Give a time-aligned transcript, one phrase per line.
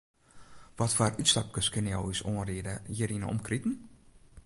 [0.79, 3.79] Watfoar útstapkes kinne jo ús oanriede hjir yn 'e omkriten?